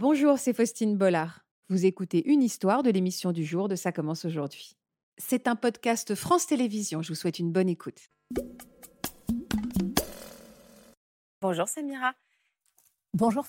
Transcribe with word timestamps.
Bonjour, 0.00 0.38
c'est 0.38 0.52
Faustine 0.52 0.96
Bollard. 0.96 1.44
Vous 1.70 1.84
écoutez 1.84 2.24
une 2.30 2.40
histoire 2.40 2.84
de 2.84 2.90
l'émission 2.90 3.32
du 3.32 3.44
jour 3.44 3.66
de 3.66 3.74
Ça 3.74 3.90
commence 3.90 4.24
aujourd'hui. 4.24 4.76
C'est 5.16 5.48
un 5.48 5.56
podcast 5.56 6.14
France 6.14 6.46
Télévisions. 6.46 7.02
Je 7.02 7.08
vous 7.08 7.16
souhaite 7.16 7.40
une 7.40 7.50
bonne 7.50 7.68
écoute. 7.68 8.08
Bonjour 11.42 11.66
Samira. 11.66 12.14
Bonjour 13.12 13.44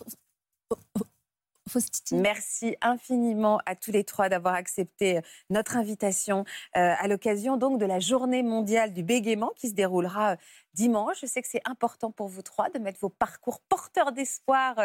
Merci 2.11 2.75
infiniment 2.81 3.59
à 3.65 3.75
tous 3.75 3.91
les 3.91 4.03
trois 4.03 4.29
d'avoir 4.29 4.55
accepté 4.55 5.17
euh, 5.17 5.21
notre 5.49 5.77
invitation 5.77 6.45
euh, 6.75 6.93
à 6.97 7.07
l'occasion 7.07 7.57
donc 7.57 7.79
de 7.79 7.85
la 7.85 7.99
journée 7.99 8.43
mondiale 8.43 8.93
du 8.93 9.03
bégaiement 9.03 9.51
qui 9.55 9.69
se 9.69 9.73
déroulera 9.73 10.31
euh, 10.31 10.35
dimanche. 10.73 11.21
Je 11.21 11.25
sais 11.25 11.41
que 11.41 11.47
c'est 11.47 11.61
important 11.65 12.11
pour 12.11 12.27
vous 12.27 12.41
trois 12.41 12.69
de 12.69 12.79
mettre 12.79 12.99
vos 12.99 13.09
parcours 13.09 13.59
porteurs 13.61 14.11
d'espoir 14.11 14.75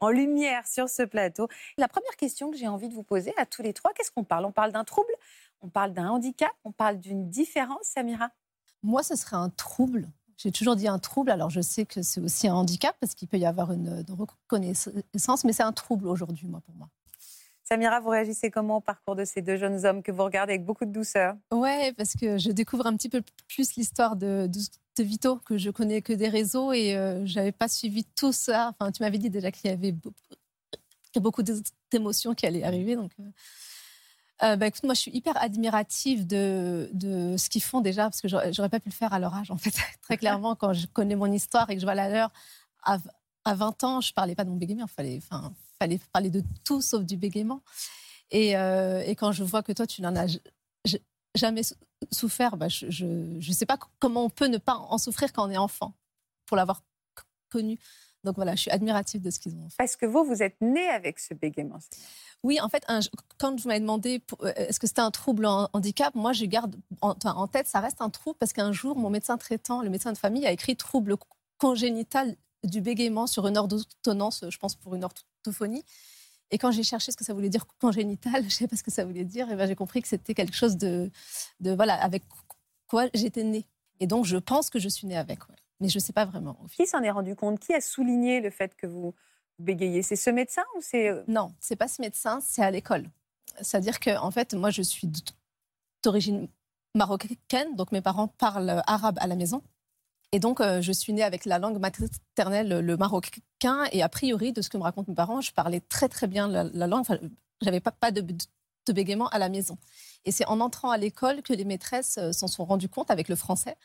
en 0.00 0.10
lumière 0.10 0.66
sur 0.66 0.88
ce 0.88 1.02
plateau. 1.02 1.48
La 1.76 1.88
première 1.88 2.16
question 2.16 2.50
que 2.50 2.56
j'ai 2.56 2.68
envie 2.68 2.88
de 2.88 2.94
vous 2.94 3.02
poser 3.02 3.32
à 3.36 3.46
tous 3.46 3.62
les 3.62 3.72
trois, 3.72 3.92
qu'est-ce 3.92 4.10
qu'on 4.10 4.24
parle? 4.24 4.44
On 4.44 4.52
parle 4.52 4.72
d'un 4.72 4.84
trouble? 4.84 5.12
On 5.60 5.68
parle 5.68 5.92
d'un 5.92 6.08
handicap? 6.08 6.52
On 6.64 6.72
parle 6.72 6.98
d'une 6.98 7.28
différence, 7.30 7.84
Samira? 7.84 8.30
Moi, 8.82 9.02
ce 9.02 9.16
serait 9.16 9.36
un 9.36 9.48
trouble 9.50 10.08
j'ai 10.36 10.52
toujours 10.52 10.76
dit 10.76 10.88
un 10.88 10.98
trouble, 10.98 11.30
alors 11.30 11.50
je 11.50 11.60
sais 11.60 11.84
que 11.84 12.02
c'est 12.02 12.20
aussi 12.20 12.48
un 12.48 12.54
handicap 12.54 12.96
parce 13.00 13.14
qu'il 13.14 13.28
peut 13.28 13.38
y 13.38 13.46
avoir 13.46 13.72
une, 13.72 14.04
reconnaissance, 14.08 15.44
mais 15.44 15.52
c'est 15.52 15.62
un 15.62 15.72
trouble 15.72 16.08
aujourd'hui, 16.08 16.46
moi, 16.46 16.60
pour 16.64 16.74
moi. 16.74 16.88
Samira, 17.64 17.98
vous 18.00 18.10
réagissez 18.10 18.50
comment 18.50 18.76
au 18.76 18.80
parcours 18.80 19.16
de 19.16 19.24
ces 19.24 19.40
deux 19.40 19.56
jeunes 19.56 19.86
hommes 19.86 20.02
que 20.02 20.12
vous 20.12 20.22
regardez 20.22 20.52
avec 20.52 20.66
beaucoup 20.66 20.84
de 20.84 20.92
douceur? 20.92 21.34
Ouais, 21.50 21.94
parce 21.96 22.12
que 22.12 22.36
je 22.36 22.50
découvre 22.50 22.86
un 22.86 22.94
petit 22.94 23.08
peu 23.08 23.22
plus 23.48 23.74
l'histoire 23.76 24.16
de, 24.16 24.46
de, 24.48 25.02
Vito, 25.02 25.36
que 25.46 25.56
je 25.56 25.70
connais 25.70 26.02
que 26.02 26.12
des 26.12 26.28
réseaux 26.28 26.72
et 26.72 26.92
je 26.92 26.96
euh, 26.96 27.26
j'avais 27.26 27.52
pas 27.52 27.68
suivi 27.68 28.04
tout 28.04 28.32
ça. 28.32 28.74
Enfin, 28.78 28.92
tu 28.92 29.02
m'avais 29.02 29.18
dit 29.18 29.30
déjà 29.30 29.50
qu'il 29.50 29.70
y 29.70 29.72
avait 29.72 29.94
beaucoup 31.20 31.42
d'émotions 31.90 32.34
qui 32.34 32.46
allaient 32.46 32.64
arriver, 32.64 32.96
donc. 32.96 33.12
Euh, 33.18 33.24
euh, 34.42 34.56
bah, 34.56 34.66
écoute, 34.66 34.82
moi, 34.82 34.94
je 34.94 35.00
suis 35.00 35.12
hyper 35.12 35.40
admirative 35.40 36.26
de, 36.26 36.90
de 36.92 37.36
ce 37.36 37.48
qu'ils 37.48 37.62
font 37.62 37.80
déjà, 37.80 38.04
parce 38.04 38.20
que 38.20 38.28
j'aurais 38.28 38.68
pas 38.68 38.80
pu 38.80 38.88
le 38.88 38.94
faire 38.94 39.12
à 39.12 39.18
leur 39.18 39.34
âge, 39.34 39.50
en 39.50 39.56
fait. 39.56 39.74
Très 40.02 40.16
clairement, 40.16 40.56
quand 40.56 40.72
je 40.72 40.86
connais 40.86 41.14
mon 41.14 41.30
histoire 41.30 41.70
et 41.70 41.74
que 41.74 41.80
je 41.80 41.86
vois 41.86 41.94
la 41.94 42.08
leur, 42.08 42.32
à, 42.82 42.98
à 43.44 43.54
20 43.54 43.84
ans, 43.84 44.00
je 44.00 44.12
parlais 44.12 44.34
pas 44.34 44.44
de 44.44 44.50
mon 44.50 44.56
bégaiement, 44.56 44.86
fallait, 44.86 45.20
fallait 45.78 46.00
parler 46.12 46.30
de 46.30 46.42
tout 46.64 46.82
sauf 46.82 47.04
du 47.04 47.16
bégaiement. 47.16 47.62
Et, 48.30 48.56
euh, 48.56 49.02
et 49.06 49.14
quand 49.14 49.32
je 49.32 49.44
vois 49.44 49.62
que 49.62 49.72
toi, 49.72 49.86
tu 49.86 50.02
n'en 50.02 50.16
as 50.16 50.26
jamais 51.34 51.62
souffert, 52.10 52.56
bah, 52.56 52.68
je 52.68 53.06
ne 53.06 53.52
sais 53.52 53.66
pas 53.66 53.78
comment 54.00 54.24
on 54.24 54.30
peut 54.30 54.46
ne 54.46 54.58
pas 54.58 54.74
en 54.74 54.98
souffrir 54.98 55.32
quand 55.32 55.46
on 55.46 55.50
est 55.50 55.56
enfant, 55.56 55.94
pour 56.46 56.56
l'avoir 56.56 56.82
connu. 57.50 57.78
Donc 58.24 58.36
voilà, 58.36 58.54
je 58.54 58.62
suis 58.62 58.70
admirative 58.70 59.20
de 59.22 59.30
ce 59.30 59.38
qu'ils 59.38 59.54
ont 59.56 59.68
fait. 59.68 59.76
Parce 59.78 59.96
que 59.96 60.06
vous, 60.06 60.24
vous 60.24 60.42
êtes 60.42 60.60
né 60.60 60.88
avec 60.88 61.18
ce 61.18 61.34
bégaiement. 61.34 61.78
Oui, 62.42 62.60
en 62.60 62.68
fait, 62.68 62.84
quand 63.38 63.60
vous 63.60 63.68
m'avez 63.68 63.80
demandé 63.80 64.22
euh, 64.42 64.52
est-ce 64.56 64.80
que 64.80 64.86
c'était 64.86 65.00
un 65.00 65.10
trouble 65.10 65.46
en 65.46 65.68
handicap, 65.72 66.14
moi 66.14 66.32
je 66.32 66.44
garde 66.46 66.76
en, 67.00 67.46
tête, 67.46 67.66
ça 67.66 67.80
reste 67.80 68.00
un 68.00 68.10
trouble 68.10 68.36
parce 68.38 68.52
qu'un 68.52 68.72
jour, 68.72 68.96
mon 68.96 69.10
médecin 69.10 69.36
traitant, 69.36 69.82
le 69.82 69.90
médecin 69.90 70.12
de 70.12 70.18
famille, 70.18 70.46
a 70.46 70.52
écrit 70.52 70.76
trouble 70.76 71.16
congénital 71.58 72.36
du 72.64 72.80
bégaiement 72.80 73.26
sur 73.26 73.46
une 73.46 73.58
ordonnance, 73.58 74.44
je 74.48 74.58
pense 74.58 74.74
pour 74.74 74.94
une 74.94 75.04
orthophonie. 75.04 75.84
Et 76.50 76.58
quand 76.58 76.70
j'ai 76.70 76.82
cherché 76.82 77.12
ce 77.12 77.16
que 77.16 77.24
ça 77.24 77.34
voulait 77.34 77.48
dire 77.48 77.66
congénital, 77.80 78.34
je 78.42 78.46
ne 78.46 78.50
sais 78.50 78.68
pas 78.68 78.76
ce 78.76 78.82
que 78.82 78.90
ça 78.90 79.04
voulait 79.04 79.24
dire, 79.24 79.50
et 79.50 79.56
ben 79.56 79.66
j'ai 79.66 79.74
compris 79.74 80.02
que 80.02 80.08
c'était 80.08 80.34
quelque 80.34 80.56
chose 80.56 80.76
de, 80.76 81.10
de, 81.60 81.72
voilà, 81.72 81.94
avec 81.94 82.22
quoi 82.86 83.06
j'étais 83.14 83.44
née. 83.44 83.66
Et 84.00 84.06
donc 84.06 84.24
je 84.24 84.36
pense 84.36 84.70
que 84.70 84.78
je 84.78 84.88
suis 84.88 85.06
née 85.06 85.16
avec, 85.16 85.40
mais 85.80 85.88
je 85.88 85.98
ne 85.98 86.02
sais 86.02 86.12
pas 86.12 86.24
vraiment. 86.24 86.56
Qui 86.74 86.86
s'en 86.86 87.02
est 87.02 87.10
rendu 87.10 87.36
compte? 87.36 87.58
Qui 87.58 87.74
a 87.74 87.80
souligné 87.80 88.40
le 88.40 88.50
fait 88.50 88.74
que 88.76 88.86
vous 88.86 89.14
bégayer. 89.58 90.02
C'est 90.02 90.16
ce 90.16 90.30
médecin 90.30 90.62
ou 90.76 90.80
c'est... 90.80 91.08
Euh? 91.08 91.22
Non, 91.28 91.52
c'est 91.60 91.76
pas 91.76 91.88
ce 91.88 92.00
médecin, 92.02 92.40
c'est 92.40 92.62
à 92.62 92.70
l'école. 92.70 93.08
C'est-à-dire 93.60 94.00
que, 94.00 94.16
en 94.18 94.30
fait, 94.30 94.54
moi, 94.54 94.70
je 94.70 94.82
suis 94.82 95.10
d'origine 96.02 96.48
marocaine, 96.94 97.74
donc 97.76 97.92
mes 97.92 98.00
parents 98.00 98.28
parlent 98.28 98.82
arabe 98.86 99.18
à 99.20 99.26
la 99.26 99.36
maison. 99.36 99.62
Et 100.32 100.40
donc, 100.40 100.60
euh, 100.60 100.82
je 100.82 100.90
suis 100.90 101.12
née 101.12 101.22
avec 101.22 101.44
la 101.44 101.58
langue 101.58 101.78
maternelle, 101.78 102.80
le 102.80 102.96
marocain. 102.96 103.84
Et 103.92 104.02
a 104.02 104.08
priori, 104.08 104.52
de 104.52 104.62
ce 104.62 104.68
que 104.68 104.76
me 104.76 104.82
racontent 104.82 105.10
mes 105.10 105.14
parents, 105.14 105.40
je 105.40 105.52
parlais 105.52 105.80
très, 105.80 106.08
très 106.08 106.26
bien 106.26 106.48
la, 106.48 106.86
langue. 106.86 107.00
Enfin, 107.00 107.18
j'avais 107.60 107.80
pas, 107.80 107.92
pas 107.92 108.10
de, 108.10 108.20
de, 108.20 108.92
bégaiement 108.92 109.28
à 109.28 109.38
la 109.38 109.48
maison. 109.48 109.78
Et 110.24 110.32
c'est 110.32 110.46
en 110.46 110.60
entrant 110.60 110.90
à 110.90 110.96
l'école 110.96 111.42
que 111.42 111.52
les 111.52 111.64
maîtresses 111.64 112.18
euh, 112.18 112.32
s'en 112.32 112.48
sont 112.48 112.64
rendues 112.64 112.88
compte 112.88 113.12
avec 113.12 113.28
le 113.28 113.36
français. 113.36 113.76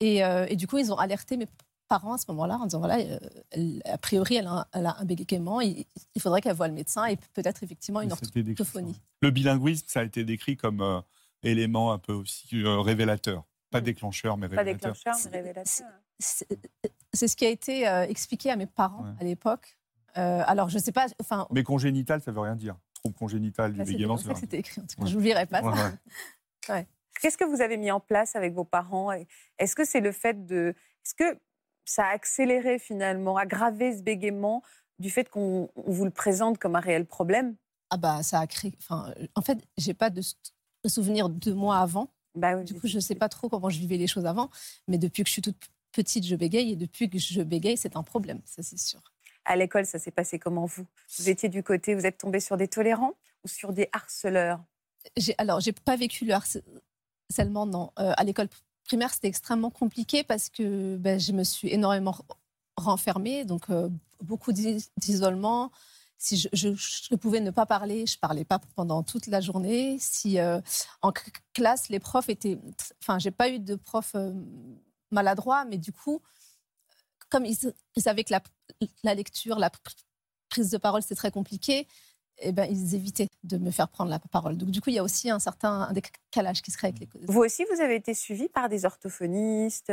Et, 0.00 0.18
et, 0.18 0.56
du 0.56 0.66
coup, 0.66 0.78
ils 0.78 0.92
ont 0.92 0.96
alerté 0.96 1.36
mes 1.36 1.46
parents 1.88 2.12
à 2.12 2.18
ce 2.18 2.26
moment-là 2.28 2.58
en 2.58 2.64
disant 2.64 2.78
voilà, 2.78 2.98
euh, 2.98 3.78
a 3.84 3.98
priori, 3.98 4.36
elle 4.36 4.46
a, 4.46 4.68
un 4.72 5.04
bégaiement, 5.04 5.60
il, 5.60 5.86
faudrait 6.18 6.40
qu'elle 6.40 6.54
voie 6.54 6.68
le 6.68 6.74
médecin 6.74 7.06
et 7.06 7.16
peut-être 7.34 7.64
effectivement 7.64 8.00
une 8.00 8.12
orthophonie. 8.12 9.00
Le 9.22 9.30
bilinguisme, 9.30 9.86
ça 9.88 10.00
a 10.00 10.04
été 10.04 10.24
décrit 10.24 10.56
comme 10.56 10.80
euh, 10.80 11.00
élément 11.42 11.92
un 11.92 11.98
peu 11.98 12.12
aussi 12.12 12.48
euh, 12.54 12.80
révélateur. 12.80 13.44
Pas 13.70 13.80
mm. 13.80 13.84
déclencheur, 13.84 14.36
mais 14.36 14.46
révélateur. 14.46 14.92
Pas 14.92 14.98
déclencheur, 14.98 15.30
mais 15.32 15.38
révélateur. 15.38 15.86
C'est 16.18 17.28
ce 17.28 17.36
qui 17.36 17.46
a 17.46 17.50
été 17.50 17.84
expliqué 18.08 18.50
à 18.50 18.56
mes 18.56 18.66
parents 18.66 19.06
à 19.20 19.24
l'époque. 19.24 19.78
alors, 20.14 20.68
je 20.68 20.78
ne 20.78 20.82
sais 20.82 20.92
pas. 20.92 21.06
Enfin, 21.20 21.46
mais 21.50 21.62
congénital, 21.62 22.20
ça 22.20 22.30
ne 22.30 22.36
veut 22.36 22.42
rien 22.42 22.56
dire. 22.56 22.76
Trouble 22.94 23.14
congénital 23.14 23.72
du 23.72 23.82
bégaiement, 23.82 24.16
c'est 24.16 24.26
ça 24.28 24.34
c'était 24.34 24.58
écrit. 24.58 24.80
En 24.80 24.86
tout 24.86 25.00
cas, 25.00 25.06
je 25.06 25.14
n'oublierai 25.14 25.46
pas. 25.46 25.62
Ouais, 26.68 26.86
Qu'est-ce 27.20 27.36
que 27.36 27.44
vous 27.44 27.60
avez 27.60 27.76
mis 27.76 27.90
en 27.90 28.00
place 28.00 28.36
avec 28.36 28.54
vos 28.54 28.64
parents? 28.64 29.10
Est-ce 29.58 29.74
que 29.74 29.84
c'est 29.84 30.00
le 30.00 30.12
fait 30.12 30.46
de. 30.46 30.74
Est-ce 31.04 31.14
que 31.14 31.38
ça 31.84 32.04
a 32.04 32.10
accéléré 32.10 32.78
finalement, 32.78 33.36
aggravé 33.36 33.96
ce 33.96 34.02
bégaiement 34.02 34.62
du 34.98 35.10
fait 35.10 35.28
qu'on 35.28 35.70
vous 35.76 36.04
le 36.04 36.10
présente 36.10 36.58
comme 36.58 36.76
un 36.76 36.80
réel 36.80 37.06
problème? 37.06 37.56
Ah 37.90 37.96
bah 37.96 38.22
ça 38.22 38.40
a 38.40 38.46
créé. 38.46 38.74
Enfin, 38.78 39.14
en 39.34 39.42
fait, 39.42 39.58
j'ai 39.78 39.94
pas 39.94 40.10
de 40.10 40.20
souvenir 40.86 41.28
de 41.28 41.52
moi 41.52 41.78
avant. 41.78 42.12
Bah 42.34 42.56
oui, 42.56 42.64
du 42.64 42.78
coup, 42.78 42.86
je 42.86 42.96
ne 42.96 43.00
sais 43.00 43.14
pas 43.14 43.28
trop 43.28 43.48
comment 43.48 43.70
je 43.70 43.78
vivais 43.78 43.96
les 43.96 44.06
choses 44.06 44.26
avant, 44.26 44.50
mais 44.86 44.98
depuis 44.98 45.22
que 45.22 45.28
je 45.28 45.32
suis 45.32 45.42
toute 45.42 45.56
petite, 45.92 46.24
je 46.24 46.36
bégaye 46.36 46.72
et 46.72 46.76
depuis 46.76 47.08
que 47.08 47.18
je 47.18 47.42
bégaye, 47.42 47.76
c'est 47.76 47.96
un 47.96 48.02
problème, 48.02 48.40
ça 48.44 48.62
c'est 48.62 48.78
sûr. 48.78 49.00
À 49.44 49.56
l'école, 49.56 49.86
ça 49.86 49.98
s'est 49.98 50.10
passé 50.10 50.38
comment 50.38 50.66
vous? 50.66 50.86
Vous 51.18 51.30
étiez 51.30 51.48
du 51.48 51.62
côté, 51.62 51.94
vous 51.94 52.04
êtes 52.04 52.18
tombé 52.18 52.38
sur 52.38 52.56
des 52.58 52.68
tolérants 52.68 53.14
ou 53.44 53.48
sur 53.48 53.72
des 53.72 53.88
harceleurs? 53.92 54.60
Alors, 55.38 55.60
j'ai 55.60 55.72
pas 55.72 55.96
vécu 55.96 56.26
le 56.26 56.34
harcèlement, 56.34 56.80
non. 57.66 57.92
Euh, 57.98 58.12
à 58.16 58.24
l'école 58.24 58.48
primaire, 58.84 59.12
c'était 59.12 59.28
extrêmement 59.28 59.70
compliqué 59.70 60.22
parce 60.24 60.48
que 60.48 60.96
ben, 60.96 61.18
je 61.20 61.32
me 61.32 61.44
suis 61.44 61.68
énormément 61.72 62.16
renfermée, 62.76 63.44
donc 63.44 63.70
euh, 63.70 63.88
beaucoup 64.22 64.52
d'isolement. 64.52 65.70
Si 66.20 66.36
je, 66.52 67.14
pouvais 67.14 67.40
ne 67.40 67.52
pas 67.52 67.64
parler, 67.64 68.04
je 68.06 68.18
parlais 68.18 68.44
pas 68.44 68.58
pendant 68.74 69.04
toute 69.04 69.28
la 69.28 69.40
journée. 69.40 69.98
Si 70.00 70.40
euh, 70.40 70.60
en 71.00 71.12
classe, 71.52 71.90
les 71.90 72.00
profs 72.00 72.28
étaient, 72.28 72.58
enfin, 73.00 73.20
j'ai 73.20 73.30
pas 73.30 73.48
eu 73.48 73.60
de 73.60 73.76
prof 73.76 74.16
maladroit, 75.12 75.64
mais 75.64 75.78
du 75.78 75.92
coup, 75.92 76.20
comme 77.30 77.44
ils, 77.44 77.56
savaient 77.96 78.24
que 78.24 78.32
la, 78.32 78.42
la, 79.04 79.14
lecture, 79.14 79.58
la 79.58 79.70
prise 80.48 80.70
de 80.70 80.78
parole, 80.78 81.02
c'est 81.02 81.14
très 81.14 81.30
compliqué, 81.30 81.86
eh 82.40 82.52
ben, 82.52 82.68
ils 82.70 82.94
évitaient 82.94 83.28
de 83.42 83.58
me 83.58 83.70
faire 83.70 83.88
prendre 83.88 84.10
la 84.10 84.18
parole. 84.18 84.56
Donc, 84.56 84.70
du 84.70 84.80
coup, 84.80 84.90
il 84.90 84.96
y 84.96 84.98
a 84.98 85.02
aussi 85.02 85.30
un 85.30 85.38
certain 85.38 85.92
décalage 85.92 86.62
qui 86.62 86.70
se 86.70 86.76
crée 86.76 86.88
avec 86.88 87.00
les 87.00 87.08
Vous 87.26 87.40
aussi, 87.40 87.64
vous 87.72 87.80
avez 87.80 87.96
été 87.96 88.14
suivi 88.14 88.48
par 88.48 88.68
des 88.68 88.84
orthophonistes. 88.84 89.92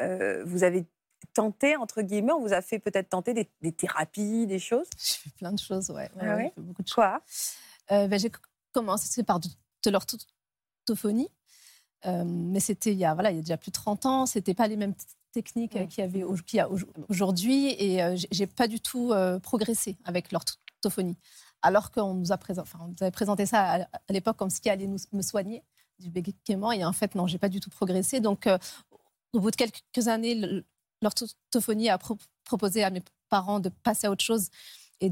Euh, 0.00 0.42
vous 0.44 0.64
avez 0.64 0.86
tenté, 1.32 1.76
entre 1.76 2.02
guillemets, 2.02 2.32
on 2.32 2.40
vous 2.40 2.52
a 2.52 2.62
fait 2.62 2.78
peut-être 2.78 3.08
tenter 3.10 3.32
des, 3.32 3.72
thérapies, 3.72 4.46
des 4.46 4.58
choses? 4.58 4.88
J'ai 4.98 5.14
fait 5.16 5.34
plein 5.36 5.52
de 5.52 5.58
choses, 5.58 5.90
ouais. 5.90 6.10
Ah 6.20 6.36
ouais, 6.36 6.52
beaucoup 6.56 6.82
de 6.82 6.90
Quoi? 6.90 7.22
euh, 7.92 8.08
ben, 8.08 8.18
J'ai 8.18 8.30
commencé 8.72 9.22
par 9.22 9.40
de, 9.40 9.48
l'orthophonie. 9.90 11.28
Euh, 12.06 12.24
mais 12.26 12.60
c'était 12.60 12.92
il, 12.92 12.98
y 12.98 13.04
a, 13.04 13.14
voilà, 13.14 13.30
il 13.30 13.36
y 13.36 13.38
a 13.38 13.42
déjà 13.42 13.56
plus 13.56 13.70
de 13.70 13.74
30 13.74 14.06
ans. 14.06 14.26
Ce 14.26 14.38
pas 14.38 14.66
les 14.66 14.76
mêmes 14.76 14.94
techniques 15.32 15.88
qu'il 15.88 16.04
y, 16.52 16.60
a 16.60 16.68
aujourd'hui. 17.08 17.68
Et 17.78 18.16
j'ai 18.30 18.46
pas 18.46 18.68
du 18.68 18.80
tout 18.80 19.12
progressé 19.42 19.96
avec 20.04 20.30
l'orthophonie 20.30 21.16
alors 21.64 21.90
qu'on 21.90 22.12
nous, 22.12 22.30
a 22.30 22.38
nous 22.48 22.96
avait 23.00 23.10
présenté 23.10 23.46
ça 23.46 23.84
à, 23.84 24.12
l'époque 24.12 24.36
comme 24.36 24.50
ce 24.50 24.60
qui 24.60 24.68
allait 24.68 24.86
nous, 24.86 24.98
me 25.12 25.22
soigner 25.22 25.64
du 25.98 26.10
bégaiement. 26.10 26.72
Et 26.72 26.84
en 26.84 26.92
fait, 26.92 27.14
non, 27.14 27.26
j'ai 27.26 27.38
pas 27.38 27.48
du 27.48 27.58
tout 27.58 27.70
progressé. 27.70 28.20
Donc, 28.20 28.46
euh, 28.46 28.58
au 29.32 29.40
bout 29.40 29.50
de 29.50 29.56
quelques 29.56 30.08
années, 30.08 30.62
l'orthophonie 31.00 31.88
a 31.88 31.98
proposé 32.44 32.84
à 32.84 32.90
mes 32.90 33.02
parents 33.30 33.60
de 33.60 33.70
passer 33.70 34.06
à 34.06 34.10
autre 34.10 34.22
chose 34.22 34.50
et 35.00 35.10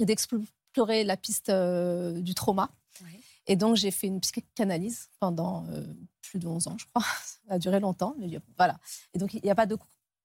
d'explorer 0.00 1.02
la 1.02 1.16
piste 1.16 1.48
euh, 1.48 2.20
du 2.20 2.34
trauma. 2.34 2.70
Et 3.46 3.56
donc, 3.56 3.76
j'ai 3.76 3.90
fait 3.90 4.06
une 4.06 4.20
psychanalyse 4.20 5.08
pendant 5.18 5.66
euh, 5.68 5.82
plus 6.22 6.38
de 6.38 6.46
11 6.46 6.68
ans, 6.68 6.76
je 6.78 6.86
crois. 6.86 7.02
Ça 7.24 7.54
a 7.54 7.58
duré 7.58 7.80
longtemps, 7.80 8.14
mais 8.18 8.38
voilà. 8.58 8.78
Et 9.14 9.18
donc, 9.18 9.32
il 9.32 9.40
n'y 9.42 9.50
a 9.50 9.54
pas 9.54 9.66
de 9.66 9.78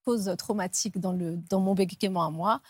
cause 0.04 0.34
traumatique 0.38 1.00
dans, 1.00 1.14
le, 1.14 1.38
dans 1.38 1.62
mon 1.62 1.76
bégaiement 1.76 2.26
à 2.26 2.30
moi. 2.30 2.62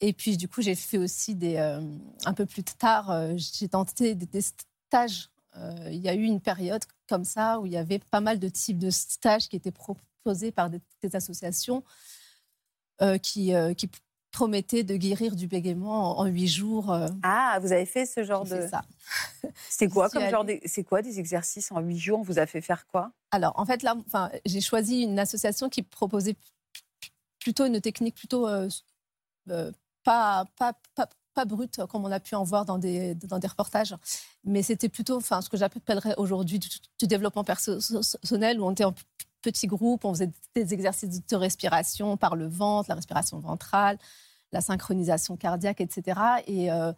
Et 0.00 0.12
puis, 0.12 0.36
du 0.36 0.48
coup, 0.48 0.62
j'ai 0.62 0.74
fait 0.74 0.98
aussi 0.98 1.34
des. 1.34 1.56
Euh, 1.56 1.80
un 2.24 2.34
peu 2.34 2.46
plus 2.46 2.62
tard, 2.62 3.10
euh, 3.10 3.34
j'ai 3.36 3.68
tenté 3.68 4.14
des, 4.14 4.40
stages. 4.40 5.28
Euh, 5.56 5.88
il 5.90 5.98
y 5.98 6.08
a 6.08 6.14
eu 6.14 6.22
une 6.22 6.40
période 6.40 6.82
comme 7.08 7.24
ça 7.24 7.58
où 7.58 7.66
il 7.66 7.72
y 7.72 7.76
avait 7.76 7.98
pas 7.98 8.20
mal 8.20 8.38
de 8.38 8.48
types 8.48 8.78
de 8.78 8.90
stages 8.90 9.48
qui 9.48 9.56
étaient 9.56 9.72
proposés 9.72 10.52
par 10.52 10.70
des, 10.70 10.80
associations 11.14 11.82
qui, 13.22 13.52
qui 13.76 13.90
promettait 14.32 14.82
de 14.82 14.96
guérir 14.96 15.36
du 15.36 15.46
bégaiement 15.46 16.18
en 16.18 16.26
huit 16.26 16.48
jours. 16.48 16.94
Ah, 17.22 17.58
vous 17.62 17.72
avez 17.72 17.86
fait 17.86 18.06
ce 18.06 18.24
genre 18.24 18.44
de. 18.44 18.66
ça. 18.68 18.82
C'est 19.68 19.88
quoi 19.88 20.10
comme 20.10 20.28
genre. 20.28 20.44
C'est 20.66 20.84
quoi 20.84 21.00
des 21.00 21.18
exercices 21.18 21.72
en 21.72 21.80
huit 21.80 21.98
jours? 21.98 22.20
On 22.20 22.22
vous 22.22 22.38
a 22.38 22.46
fait 22.46 22.60
faire 22.60 22.86
quoi? 22.86 23.12
Alors, 23.30 23.52
en 23.56 23.64
fait, 23.64 23.82
là, 23.82 23.96
enfin, 24.06 24.30
j'ai 24.44 24.60
choisi 24.60 25.02
une 25.02 25.18
association 25.18 25.68
qui 25.68 25.82
proposait 25.82 26.36
plutôt 27.40 27.64
une 27.64 27.80
technique 27.80 28.16
plutôt 28.16 28.46
pas, 30.08 30.46
pas, 30.56 30.72
comme 31.86 32.04
on 32.04 32.10
a 32.10 32.18
pu 32.18 32.34
en 32.34 32.42
voir 32.42 32.64
dans 32.64 32.78
des, 32.78 33.14
reportages, 33.46 33.94
mais 34.42 34.62
c'était 34.62 34.88
plutôt 34.88 35.18
enfin, 35.18 35.42
ce 35.42 35.50
que 35.50 35.58
j'appellerais 35.58 36.14
aujourd'hui 36.16 36.58
du, 36.58 37.06
développement 37.06 37.44
personnel, 37.44 38.58
où 38.58 38.64
on 38.64 38.72
était 38.72 38.84
en 38.84 38.94
petits 39.42 39.66
groupes, 39.66 40.06
on 40.06 40.14
faisait 40.14 40.30
des 40.54 40.72
exercices 40.72 41.26
de 41.26 41.36
respiration 41.36 42.16
par 42.16 42.36
le 42.36 42.48
ventre, 42.48 42.88
la 42.88 42.94
respiration 42.94 43.38
ventrale, 43.38 43.98
la 44.50 44.62
synchronisation 44.62 45.36
cardiaque, 45.36 45.82
etc. 45.82 46.18
Et 46.46 46.72
euh, 46.72 46.92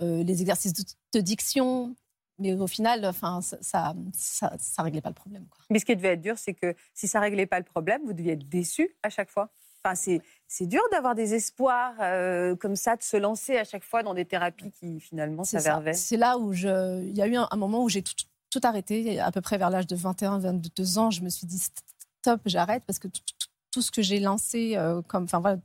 euh, 0.00 0.22
les 0.22 0.40
exercices 0.40 0.72
de, 1.12 1.20
diction. 1.20 1.96
Mais 2.38 2.54
au 2.54 2.68
final, 2.68 3.04
enfin, 3.04 3.40
ça, 3.42 3.94
ça, 4.14 4.52
ça, 4.58 4.82
réglait 4.82 5.02
pas 5.02 5.10
le 5.10 5.14
problème. 5.14 5.46
Mais 5.68 5.80
ce 5.80 5.84
qui 5.84 5.94
devait 5.96 6.14
être 6.14 6.22
dur, 6.22 6.38
c'est 6.38 6.54
que 6.54 6.74
si 6.94 7.08
ça 7.08 7.20
réglait 7.20 7.46
pas 7.46 7.58
le 7.58 7.64
problème, 7.64 8.00
vous 8.06 8.14
deviez 8.14 8.32
être 8.32 8.48
déçu 8.48 8.96
à 9.02 9.10
chaque 9.10 9.30
fois. 9.30 9.50
Enfin, 9.84 9.94
c'est, 9.96 10.22
c'est 10.54 10.66
dur 10.66 10.82
d'avoir 10.90 11.14
des 11.14 11.32
espoirs 11.34 11.94
euh, 12.00 12.54
comme 12.56 12.76
ça, 12.76 12.96
de 12.96 13.02
se 13.02 13.16
lancer 13.16 13.56
à 13.56 13.64
chaque 13.64 13.84
fois 13.84 14.02
dans 14.02 14.12
des 14.12 14.26
thérapies 14.26 14.70
qui 14.70 15.00
finalement 15.00 15.44
vaines. 15.58 15.94
C'est 15.94 16.18
là 16.18 16.36
où 16.36 16.52
je... 16.52 17.02
il 17.02 17.16
y 17.16 17.22
a 17.22 17.26
eu 17.26 17.36
un, 17.36 17.48
un 17.50 17.56
moment 17.56 17.82
où 17.82 17.88
j'ai 17.88 18.02
tout, 18.02 18.12
tout 18.50 18.60
arrêté, 18.62 19.18
à 19.18 19.32
peu 19.32 19.40
près 19.40 19.56
vers 19.56 19.70
l'âge 19.70 19.86
de 19.86 19.96
21, 19.96 20.38
22 20.40 20.98
ans. 20.98 21.10
Je 21.10 21.22
me 21.22 21.30
suis 21.30 21.46
dit 21.46 21.58
stop, 21.58 22.40
j'arrête 22.44 22.84
parce 22.86 22.98
que 22.98 23.08
tout, 23.08 23.20
tout- 23.38 23.46
tout 23.70 23.80
ce 23.82 23.90
que 23.90 24.02
j'ai 24.02 24.20
lancé, 24.20 24.76
euh, 24.76 25.00
comme, 25.08 25.24
enfin 25.24 25.40
voilà, 25.40 25.56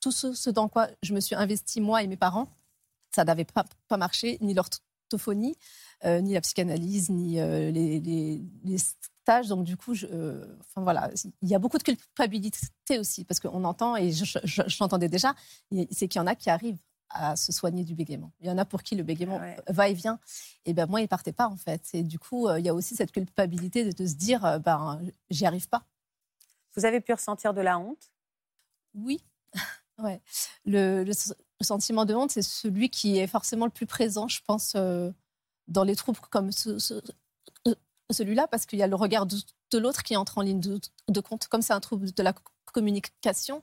tout 0.00 0.12
ce, 0.12 0.32
ce 0.32 0.50
dans 0.50 0.68
quoi 0.68 0.86
je 1.02 1.12
me 1.12 1.18
suis 1.18 1.34
investi 1.34 1.80
moi 1.80 2.04
et 2.04 2.06
mes 2.06 2.16
parents, 2.16 2.46
ça 3.12 3.24
n'avait 3.24 3.44
pas, 3.44 3.64
pas 3.88 3.96
marché, 3.96 4.38
ni 4.40 4.54
l'orthophonie, 4.54 5.56
euh, 6.04 6.20
ni 6.20 6.34
la 6.34 6.40
psychanalyse, 6.40 7.10
ni 7.10 7.40
euh, 7.40 7.70
les, 7.70 8.00
les- 8.00 8.42
les 8.64 8.78
stages. 8.78 9.48
Donc 9.48 9.64
du 9.64 9.76
coup, 9.76 9.94
je, 9.94 10.06
euh, 10.10 10.44
enfin 10.60 10.82
voilà, 10.82 11.10
il 11.42 11.48
y 11.48 11.54
a 11.54 11.58
beaucoup 11.58 11.78
de 11.78 11.82
culpabilité 11.82 12.98
aussi 12.98 13.24
parce 13.24 13.40
qu'on 13.40 13.64
entend 13.64 13.96
et 13.96 14.12
je, 14.12 14.24
je- 14.24 14.38
je- 14.44 14.62
je 14.66 14.76
l'entendais 14.80 15.08
déjà, 15.08 15.34
c'est 15.90 16.08
qu'il 16.08 16.18
y 16.20 16.22
en 16.22 16.26
a 16.26 16.34
qui 16.34 16.50
arrivent 16.50 16.78
à 17.10 17.36
se 17.36 17.52
soigner 17.52 17.84
du 17.84 17.94
bégaiement. 17.94 18.32
Il 18.40 18.46
y 18.48 18.50
en 18.50 18.58
a 18.58 18.64
pour 18.66 18.82
qui 18.82 18.94
le 18.94 19.02
bégaiement 19.02 19.38
Ah 19.40 19.44
ouais. 19.46 19.56
va 19.68 19.88
et 19.88 19.94
vient. 19.94 20.18
Et 20.66 20.74
ben 20.74 20.86
moi, 20.86 21.00
il 21.00 21.08
partait 21.08 21.32
pas 21.32 21.48
en 21.48 21.56
fait. 21.56 21.82
Et 21.94 22.02
du 22.02 22.18
coup, 22.18 22.50
il 22.58 22.64
y 22.64 22.68
a 22.68 22.74
aussi 22.74 22.94
cette 22.96 23.12
culpabilité 23.12 23.84
de, 23.84 23.92
de 23.92 24.06
se 24.06 24.14
dire, 24.14 24.60
ben 24.60 25.00
j'y 25.30 25.46
arrive 25.46 25.68
pas. 25.68 25.84
Vous 26.76 26.84
avez 26.84 27.00
pu 27.00 27.12
ressentir 27.12 27.54
de 27.54 27.60
la 27.62 27.78
honte? 27.78 28.10
Oui. 28.94 29.24
ouais. 29.98 30.20
Le, 30.66 31.04
sentiment 31.60 32.04
de 32.04 32.14
honte, 32.14 32.30
c'est 32.30 32.42
celui 32.42 32.88
qui 32.90 33.18
est 33.18 33.26
forcément 33.26 33.64
le 33.64 33.70
plus 33.72 33.86
présent, 33.86 34.28
je 34.28 34.40
pense, 34.46 34.74
euh, 34.76 35.10
dans 35.68 35.84
les 35.84 35.94
troubles 35.96 36.18
comme 36.30 36.50
ce- 36.52 36.78
ce- 36.78 37.00
euh, 37.66 37.74
celui-là, 38.10 38.48
parce 38.48 38.66
qu'il 38.66 38.78
y 38.78 38.82
a 38.82 38.86
le 38.86 38.96
regard 38.96 39.26
de, 39.26 39.36
de 39.70 39.78
l'autre 39.78 40.02
qui 40.02 40.16
entre 40.16 40.38
en 40.38 40.42
ligne 40.42 40.60
de, 40.60 40.80
de 41.08 41.20
compte. 41.20 41.46
Comme 41.48 41.62
c'est 41.62 41.72
un 41.74 41.80
trouble 41.80 42.10
de 42.12 42.22
la 42.22 42.32
co- 42.32 42.42
communication, 42.72 43.62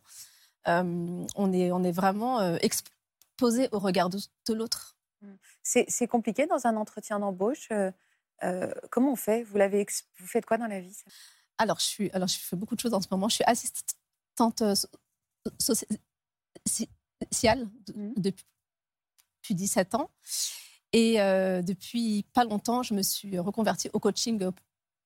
euh, 0.67 1.25
on, 1.35 1.51
est, 1.53 1.71
on 1.71 1.83
est 1.83 1.91
vraiment 1.91 2.39
euh, 2.39 2.57
exposé 2.61 3.69
au 3.71 3.79
regard 3.79 4.09
de, 4.09 4.19
de 4.47 4.53
l'autre. 4.53 4.95
c'est, 5.63 6.07
compliqué 6.07 6.45
dans 6.47 6.65
un 6.67 6.75
entretien 6.77 7.19
d'embauche. 7.19 7.67
euh, 7.71 7.91
euh, 8.43 8.71
comment 8.91 9.11
on 9.13 9.15
fait 9.15 9.43
vous, 9.43 9.57
l'avez 9.57 9.79
ex- 9.79 10.05
vous 10.19 10.27
faites 10.27 10.45
quoi 10.45 10.57
dans 10.57 10.67
la 10.67 10.79
vie 10.81 11.03
Alors, 11.57 11.79
je 11.79 11.85
suis, 11.85 12.11
alors, 12.11 12.27
je 12.27 12.37
fais 12.37 12.55
beaucoup 12.55 12.75
de 12.75 12.79
choses 12.81 12.93
en 12.93 13.01
ce 13.01 13.07
moment. 13.11 13.29
Je 13.29 13.35
suis 13.35 13.43
assistante 13.45 14.61
euh, 14.61 14.75
so- 15.59 15.73
sociale 16.67 17.67
de- 17.87 17.93
Mhm. 17.93 18.13
depuis, 18.17 18.45
depuis 19.41 19.55
17 19.55 19.95
ans. 19.95 20.09
Et 20.97 21.19
euh, 21.21 21.61
depuis 21.61 22.25
pas 22.33 22.45
longtemps, 22.45 22.81
je 22.81 22.93
me 22.93 23.01
suis 23.01 23.37
reconvertie 23.37 23.89
au 23.91 23.99
coaching 23.99 24.49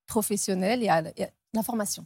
professionnel 0.06 0.84
et 0.84 0.90
à, 0.90 1.02
la- 1.02 1.12
et 1.18 1.24
à 1.26 1.30
la 1.54 1.64
formation. 1.64 2.06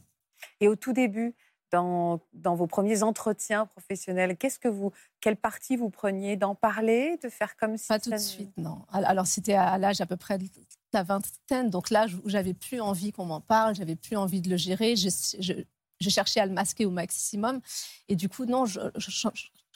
Et 0.60 0.68
au 0.68 0.74
tout 0.76 0.92
début, 0.92 1.34
dans, 1.70 2.20
dans 2.32 2.54
vos 2.54 2.66
premiers 2.66 3.02
entretiens 3.02 3.66
professionnels, 3.66 4.36
qu'est-ce 4.38 4.58
que 4.58 4.68
vous, 4.68 4.92
quelle 5.20 5.36
partie 5.36 5.76
vous 5.76 5.90
preniez 5.90 6.36
d'en 6.36 6.54
parler, 6.54 7.18
de 7.22 7.28
faire 7.28 7.56
comme 7.56 7.76
si 7.76 7.88
Pas 7.88 7.98
tout 7.98 8.10
de 8.10 8.16
suite, 8.18 8.56
non. 8.56 8.82
Al- 8.92 9.04
Alors, 9.04 9.26
c'était 9.26 9.54
à 9.54 9.76
l'âge 9.78 10.00
à 10.00 10.06
peu 10.06 10.16
près 10.16 10.38
de 10.38 10.48
la 10.92 11.02
vingtaine, 11.02 11.70
donc 11.70 11.90
l'âge 11.90 12.14
où 12.14 12.28
j'avais 12.28 12.54
plus 12.54 12.80
envie 12.80 13.12
qu'on 13.12 13.24
m'en 13.26 13.40
parle, 13.40 13.74
j'avais 13.74 13.96
plus 13.96 14.16
envie 14.16 14.40
de 14.40 14.48
le 14.48 14.56
gérer. 14.56 14.96
Je, 14.96 15.08
je- 15.40 15.52
je 16.00 16.10
cherchais 16.10 16.40
à 16.40 16.46
le 16.46 16.52
masquer 16.52 16.86
au 16.86 16.90
maximum. 16.90 17.60
Et 18.08 18.16
du 18.16 18.28
coup, 18.28 18.44
non, 18.44 18.66
je 18.66 18.80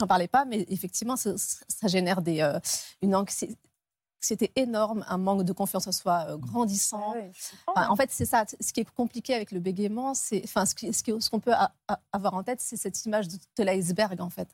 n'en 0.01 0.07
parlais 0.07 0.29
pas, 0.29 0.45
mais 0.45 0.65
effectivement, 0.69 1.17
ça, 1.17 1.33
ça 1.37 1.89
génère 1.89 2.23
des, 2.23 2.41
euh, 2.41 2.59
une 3.03 3.15
anxiété. 3.15 3.57
C'était 4.21 4.51
énorme, 4.57 5.05
un 5.09 5.19
manque 5.19 5.45
de 5.45 5.53
confiance 5.53 5.87
en 5.87 5.93
soi 5.93 6.27
euh, 6.29 6.37
grandissant. 6.37 7.13
Ah 7.15 7.19
ouais, 7.19 7.31
Enfin, 7.69 7.89
en 7.89 7.97
fait, 7.97 8.11
c'est 8.11 8.27
ça. 8.27 8.45
Ce 8.61 8.73
qui 8.73 8.81
est 8.81 8.91
compliqué 8.91 9.35
avec 9.35 9.53
le 9.53 9.61
bégaiement, 9.61 10.15
c'est, 10.15 10.41
enfin, 10.45 10.65
ce 10.67 11.31
qu'on 11.31 11.41
peut 11.41 11.53
a- 11.53 11.73
a- 11.87 12.01
avoir 12.13 12.35
en 12.35 12.43
tête, 12.43 12.61
c'est 12.61 12.77
cette 12.77 13.05
image 13.05 13.29
de, 13.29 13.37
de 13.57 13.63
l'iceberg, 13.63 14.21
en 14.21 14.31
fait. 14.31 14.49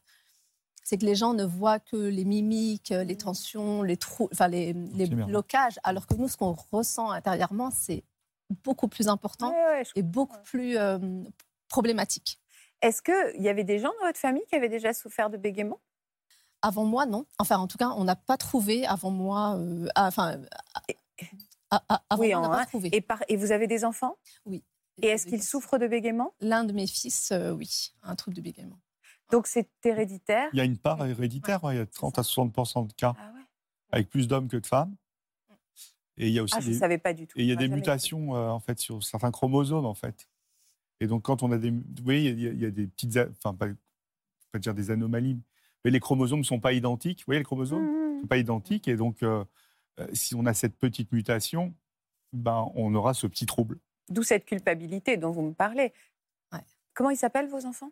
C'est 0.82 0.98
que 0.98 1.06
les 1.06 1.14
gens 1.14 1.32
ne 1.32 1.44
voient 1.44 1.78
que 1.78 1.96
les 1.96 2.26
mimiques, 2.26 2.90
les 2.90 3.16
tensions, 3.16 3.82
les 3.82 3.96
trous, 3.96 4.28
enfin 4.32 4.48
les, 4.48 4.74
blocages, 4.74 5.78
alors 5.82 6.06
que 6.06 6.14
nous, 6.14 6.28
ce 6.28 6.36
qu'on 6.36 6.54
ressent 6.70 7.10
intérieurement, 7.10 7.70
c'est 7.70 8.04
beaucoup 8.64 8.88
plus 8.88 9.08
important 9.08 9.50
Ouais, 9.50 9.64
ouais, 9.78 9.84
je 9.84 9.92
et 9.96 10.02
beaucoup 10.02 10.36
plus 10.44 10.76
euh, 10.76 10.98
problématique. 11.68 12.38
Est-ce 12.82 13.00
qu'il 13.00 13.42
y 13.42 13.48
avait 13.48 13.64
des 13.64 13.78
gens 13.78 13.90
dans 14.00 14.06
votre 14.06 14.18
famille 14.18 14.44
qui 14.46 14.56
avaient 14.56 14.68
déjà 14.68 14.92
souffert 14.92 15.30
de 15.30 15.38
bégaiement? 15.38 15.80
Avant 16.64 16.84
moi, 16.86 17.04
non. 17.04 17.26
Enfin, 17.38 17.58
en 17.58 17.66
tout 17.66 17.76
cas, 17.76 17.90
on 17.90 18.04
n'a 18.04 18.16
pas 18.16 18.38
trouvé 18.38 18.86
avant 18.86 19.10
moi. 19.10 19.56
euh, 19.58 19.86
enfin, 19.96 20.40
avant 21.70 22.02
Oui, 22.22 22.30
moi, 22.30 22.38
on 22.38 22.42
n'a 22.42 22.56
pas 22.56 22.66
trouvé. 22.66 22.88
et, 22.92 23.00
par- 23.02 23.22
et 23.28 23.36
vous 23.36 23.52
avez 23.52 23.66
des 23.66 23.84
enfants? 23.84 24.16
Oui. 24.46 24.64
Et 25.02 25.08
est-ce 25.08 25.26
qu'ils 25.26 25.42
souffrent 25.42 25.76
de 25.78 25.86
bégaiement? 25.88 26.34
L'un 26.40 26.64
de 26.64 26.72
mes 26.72 26.86
fils, 26.86 27.32
euh, 27.32 27.50
oui, 27.52 27.92
a 28.02 28.10
un 28.10 28.14
trouble 28.16 28.36
de 28.36 28.40
bégaiement. 28.40 28.78
Donc 29.30 29.46
c'est 29.46 29.68
héréditaire? 29.84 30.48
Il 30.52 30.56
y 30.58 30.60
a 30.60 30.64
une 30.64 30.78
part 30.78 31.04
héréditaire, 31.04 31.62
ouais, 31.64 31.74
il 31.74 31.78
y 31.78 31.80
a 31.80 31.86
30 31.86 32.18
à 32.18 32.22
60 32.22 32.52
de 32.88 32.92
cas, 32.94 33.14
Ah 33.18 33.32
ouais 33.34 33.40
avec 33.90 34.08
plus 34.08 34.26
d'hommes 34.26 34.48
que 34.48 34.56
de 34.56 34.66
femmes. 34.66 34.96
Et 36.16 36.28
il 36.28 36.32
y 36.32 36.38
a 36.38 36.42
aussi 36.44 36.54
Ah, 36.56 36.60
je 36.60 36.68
ne 36.68 36.72
des, 36.74 36.78
savais 36.78 36.98
pas 36.98 37.12
du 37.12 37.26
tout. 37.26 37.38
et 37.38 37.42
il 37.42 37.48
y 37.48 37.52
a 37.52 37.56
On 37.56 37.58
des 37.58 37.68
mutations 37.68 38.34
euh, 38.36 38.48
en 38.48 38.60
fait 38.60 38.78
sur 38.78 39.02
certains 39.02 39.30
chromosomes 39.32 39.84
en 39.86 39.94
fait. 39.94 40.28
Et 41.00 41.06
donc 41.08 41.22
quand 41.22 41.42
on 41.42 41.50
a 41.52 41.58
des, 41.58 41.70
vous 41.70 41.82
voyez, 42.02 42.30
il 42.30 42.40
y 42.40 42.46
a, 42.48 42.50
il 42.50 42.60
y 42.60 42.66
a 42.66 42.70
des 42.70 42.86
petites, 42.86 43.18
enfin 43.18 43.54
pas, 43.54 43.66
pas 44.52 44.58
dire 44.60 44.74
des 44.74 44.90
anomalies, 44.92 45.40
mais 45.84 45.90
les 45.90 46.00
chromosomes 46.00 46.40
ne 46.40 46.44
sont 46.44 46.60
pas 46.60 46.72
identiques. 46.72 47.20
Vous 47.20 47.26
voyez 47.26 47.40
les 47.40 47.44
chromosomes 47.44 47.82
Mmh, 47.84 48.16
ne 48.16 48.20
sont 48.22 48.26
pas 48.26 48.38
identiques 48.38 48.88
et 48.88 48.96
donc 48.96 49.22
euh, 49.22 49.44
euh, 50.00 50.06
si 50.12 50.34
on 50.34 50.46
a 50.46 50.54
cette 50.54 50.76
petite 50.76 51.12
mutation, 51.12 51.74
ben 52.32 52.70
on 52.74 52.94
aura 52.94 53.14
ce 53.14 53.26
petit 53.26 53.46
trouble. 53.46 53.78
D'où 54.08 54.22
cette 54.22 54.44
culpabilité 54.44 55.16
dont 55.16 55.30
vous 55.30 55.42
me 55.42 55.52
parlez. 55.54 55.92
Ouais. 56.52 56.60
Comment 56.94 57.10
ils 57.10 57.16
s'appellent 57.16 57.48
vos 57.48 57.64
enfants? 57.66 57.90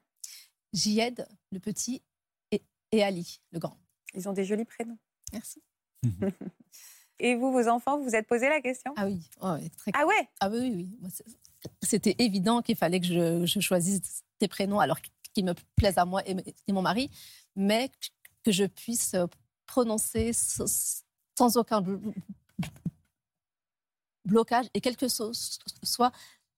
Jihad, 0.72 1.26
le 1.50 1.58
petit, 1.60 2.02
et, 2.50 2.62
et 2.92 3.02
Ali, 3.02 3.40
le 3.52 3.58
grand. 3.58 3.76
Ils 4.14 4.28
ont 4.28 4.32
des 4.32 4.44
jolis 4.44 4.64
prénoms. 4.64 4.98
Merci. 5.32 5.62
Et 7.18 7.36
vous, 7.36 7.52
vos 7.52 7.68
enfants, 7.68 7.98
vous 7.98 8.04
vous 8.04 8.16
êtes 8.16 8.26
posé 8.26 8.48
la 8.48 8.60
question? 8.60 8.92
Ah 8.96 9.06
oui, 9.06 9.20
très 9.76 9.92
Ah 9.94 10.06
ouais? 10.06 10.28
Ah 10.40 10.50
oui, 10.50 10.58
oui, 10.58 10.98
oui. 11.00 11.10
C'était 11.82 12.16
évident 12.18 12.62
qu'il 12.62 12.74
fallait 12.74 12.98
que 12.98 13.06
je, 13.06 13.46
je 13.46 13.60
choisisse 13.60 14.24
des 14.40 14.48
prénoms 14.48 14.80
alors 14.80 14.98
qu'ils 15.32 15.44
me 15.44 15.54
plaisent 15.76 15.98
à 15.98 16.04
moi 16.04 16.28
et, 16.28 16.34
et 16.66 16.72
mon 16.72 16.82
mari, 16.82 17.10
mais 17.56 17.90
que 18.44 18.52
je 18.52 18.64
puisse 18.64 19.14
prononcer 19.66 20.32
sans, 20.32 21.56
aucun 21.56 21.80
blo- 21.80 22.00
blocage 24.24 24.66
et 24.74 24.80
quelle 24.80 24.96
que 24.96 25.08
so- 25.08 25.32
soit 25.82 26.12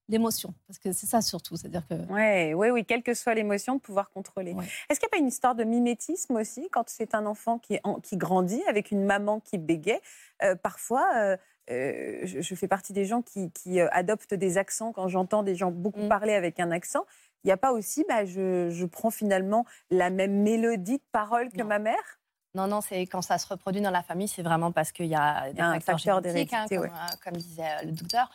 l'émotion. 0.08 0.52
Parce 0.66 0.78
que 0.78 0.92
c'est 0.92 1.06
ça 1.06 1.22
surtout, 1.22 1.56
c'est-à-dire 1.56 1.86
que 1.88 1.94
Ouais, 2.12 2.52
oui, 2.54 2.68
oui, 2.70 2.84
quelle 2.84 3.02
que 3.02 3.14
soit 3.14 3.32
l'émotion, 3.34 3.76
de 3.76 3.80
pouvoir 3.80 4.10
contrôler. 4.10 4.52
Ouais. 4.52 4.66
Est-ce 4.90 5.00
qu'il 5.00 5.06
n'y 5.06 5.10
a 5.10 5.16
pas 5.16 5.18
une 5.18 5.28
histoire 5.28 5.54
de 5.54 5.64
mimétisme 5.64 6.36
aussi 6.36 6.68
quand 6.70 6.88
c'est 6.90 7.14
un 7.14 7.24
enfant 7.24 7.58
qui, 7.58 7.78
en- 7.84 8.00
qui 8.00 8.16
grandit 8.18 8.62
avec 8.68 8.90
une 8.90 9.04
maman 9.04 9.40
qui 9.40 9.58
bégait 9.58 10.00
Euh, 10.42 10.56
Parfois, 10.56 11.08
euh, 11.16 11.36
euh, 11.70 12.20
je, 12.24 12.40
je 12.42 12.54
fais 12.54 12.68
partie 12.68 12.92
des 12.92 13.06
gens 13.06 13.22
qui, 13.22 13.50
qui, 13.52 13.80
euh, 13.80 13.88
adoptent 13.92 14.34
des 14.34 14.58
accents 14.58 14.92
quand 14.92 15.08
j'entends 15.08 15.42
des 15.42 15.54
gens 15.54 15.70
beaucoup 15.70 16.02
Mm. 16.02 16.08
parler 16.08 16.34
avec 16.34 16.60
un 16.60 16.70
accent. 16.70 17.06
Il 17.44 17.48
n'y 17.48 17.52
a 17.52 17.56
pas 17.58 17.72
aussi, 17.72 18.04
bah, 18.08 18.24
je, 18.24 18.70
je 18.70 18.86
prends 18.86 19.10
finalement 19.10 19.64
la 19.90 20.10
même 20.10 20.42
mélodie 20.42 20.96
de 20.98 21.02
parole 21.12 21.50
que 21.50 21.58
Non. 21.58 21.66
ma 21.66 21.78
mère? 21.78 22.18
Non, 22.54 22.66
non, 22.68 22.80
c'est 22.80 23.00
quand 23.02 23.20
ça 23.20 23.36
se 23.38 23.46
reproduit 23.48 23.80
dans 23.82 23.90
la 23.90 24.02
famille, 24.02 24.28
c'est 24.28 24.42
vraiment 24.42 24.70
parce 24.72 24.92
qu'il 24.92 25.06
y 25.06 25.14
a 25.16 25.50
des 25.52 25.58
y 25.58 25.60
a 25.60 25.66
un 25.68 25.74
facteurs 25.80 25.98
facteur 25.98 26.22
génétiques, 26.22 26.52
hein, 26.54 26.66
comme, 26.68 26.78
ouais. 26.82 26.88
euh, 26.88 27.16
comme 27.24 27.36
disait 27.36 27.62
euh, 27.64 27.82
le 27.86 27.92
docteur. 27.92 28.30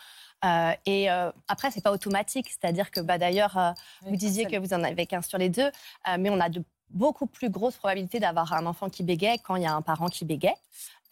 Euh, 0.45 0.71
et 0.85 1.09
euh, 1.09 1.31
après, 1.47 1.71
c'est 1.71 1.81
pas 1.81 1.91
automatique, 1.91 2.49
c'est-à-dire 2.49 2.91
que 2.91 2.99
bah, 2.99 3.17
d'ailleurs, 3.17 3.57
euh, 3.57 3.71
vous 4.05 4.15
disiez 4.17 4.45
que 4.45 4.57
vous 4.57 4.73
en 4.73 4.83
avez 4.83 5.05
qu'un 5.05 5.21
sur 5.21 5.37
les 5.37 5.49
deux, 5.49 5.63
euh, 6.07 6.17
mais 6.19 6.29
on 6.29 6.39
a 6.41 6.49
de 6.49 6.61
beaucoup 6.89 7.27
plus 7.27 7.49
grosses 7.49 7.77
probabilités 7.77 8.19
d'avoir 8.19 8.51
un 8.53 8.65
enfant 8.65 8.89
qui 8.89 9.03
bégaye 9.03 9.39
quand 9.39 9.55
il 9.55 9.63
y 9.63 9.67
a 9.67 9.73
un 9.73 9.81
parent 9.81 10.07
qui 10.07 10.25
bégaye. 10.25 10.53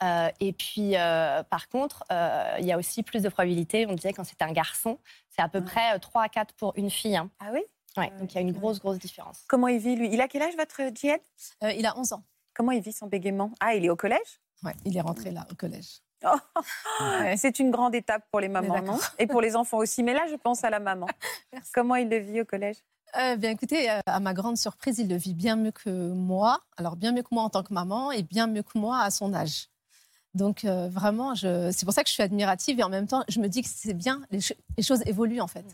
Euh, 0.03 0.29
et 0.41 0.51
puis, 0.53 0.97
euh, 0.97 1.43
par 1.43 1.69
contre, 1.69 2.03
euh, 2.11 2.55
il 2.59 2.65
y 2.65 2.71
a 2.73 2.77
aussi 2.77 3.03
plus 3.03 3.23
de 3.23 3.29
probabilités, 3.29 3.87
on 3.87 3.93
disait 3.93 4.11
quand 4.13 4.23
c'est 4.25 4.41
un 4.41 4.51
garçon, 4.51 4.99
c'est 5.29 5.41
à 5.41 5.47
peu 5.47 5.59
Ouais. 5.59 5.65
près 5.65 5.95
euh, 5.95 5.99
3 5.99 6.23
à 6.23 6.29
4 6.29 6.53
pour 6.55 6.73
une 6.75 6.89
fille. 6.89 7.15
hein. 7.17 7.29
Ah 7.39 7.49
oui? 7.53 7.63
Ouais, 7.97 8.11
donc 8.19 8.31
il 8.33 8.35
y 8.35 8.37
a 8.37 8.41
une 8.41 8.51
grosse, 8.51 8.79
grosse 8.79 8.99
différence. 8.99 9.43
Comment 9.47 9.67
il 9.67 9.79
vit, 9.79 9.95
lui? 9.95 10.09
Il 10.13 10.21
a 10.21 10.27
quel 10.27 10.41
âge, 10.43 10.55
votre 10.57 10.81
Djihad 10.95 11.19
Euh, 11.63 11.71
il 11.71 11.85
a 11.85 11.97
11 11.97 12.13
ans. 12.13 12.23
Comment 12.53 12.71
il 12.71 12.81
vit 12.81 12.93
son 12.93 13.07
bégaiement? 13.07 13.51
Ah, 13.59 13.73
il 13.75 13.85
est 13.85 13.89
au 13.89 13.95
collège? 13.95 14.39
Ouais, 14.63 14.75
il 14.85 14.95
est 14.97 15.01
rentré 15.01 15.31
là, 15.31 15.45
au 15.51 15.55
collège. 15.55 15.99
Oh, 16.25 16.29
Ouais. 17.21 17.37
C'est 17.37 17.59
une 17.59 17.69
grande 17.71 17.93
étape 17.95 18.23
pour 18.31 18.39
les 18.39 18.47
mamans, 18.49 18.81
non? 18.81 18.97
Et 19.19 19.27
pour 19.27 19.41
les 19.41 19.55
enfants 19.55 19.77
aussi. 19.77 20.01
Mais 20.03 20.13
là, 20.13 20.25
je 20.29 20.35
pense 20.35 20.63
à 20.63 20.69
la 20.69 20.79
maman. 20.79 21.05
Merci. 21.53 21.71
Comment 21.73 21.95
il 21.95 22.09
le 22.09 22.17
vit 22.17 22.41
au 22.41 22.45
collège? 22.45 22.77
Euh, 23.17 23.35
bien 23.35 23.51
écoutez, 23.51 23.89
euh, 23.89 23.99
à 24.05 24.19
ma 24.19 24.33
grande 24.33 24.57
surprise, 24.57 24.99
il 24.99 25.07
le 25.09 25.15
vit 25.15 25.33
bien 25.33 25.55
mieux 25.55 25.71
que 25.71 25.89
moi. 26.11 26.61
Alors 26.75 26.95
bien 26.95 27.11
mieux 27.11 27.21
que 27.23 27.29
moi 27.31 27.43
en 27.43 27.49
tant 27.49 27.63
que 27.63 27.73
maman 27.73 28.11
et 28.11 28.21
bien 28.23 28.47
mieux 28.47 28.63
que 28.63 28.77
moi 28.77 28.99
à 28.99 29.11
son 29.11 29.33
âge. 29.33 29.69
Donc 30.33 30.65
euh, 30.65 30.89
vraiment, 30.89 31.33
je... 31.33 31.71
c'est 31.71 31.85
pour 31.85 31.93
ça 31.93 32.03
que 32.03 32.09
je 32.09 32.13
suis 32.13 32.21
admirative 32.23 32.79
et 32.79 32.83
en 32.83 32.89
même 32.89 33.07
temps, 33.07 33.23
je 33.29 33.39
me 33.39 33.47
dis 33.47 33.61
que 33.63 33.69
c'est 33.71 33.93
bien, 33.93 34.21
les, 34.29 34.41
ch- 34.41 34.59
les 34.75 34.83
choses 34.83 35.01
évoluent 35.05 35.39
en 35.41 35.47
fait. 35.47 35.65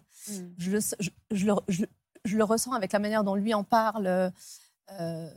Je, 0.58 0.72
le, 0.72 0.80
je, 1.00 1.10
je 1.32 1.46
le, 1.82 1.88
je- 2.26 2.38
le 2.38 2.44
ressens 2.44 2.74
avec 2.74 2.92
la 2.92 3.00
manière 3.00 3.24
dont 3.24 3.36
lui 3.36 3.54
en 3.54 3.64
parle. 3.64 4.32
Euh, 5.00 5.30